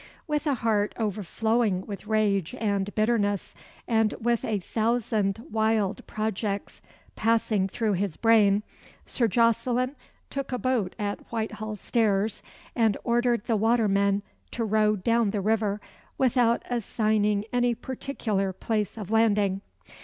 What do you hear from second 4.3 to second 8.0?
a thousand wild projects passing through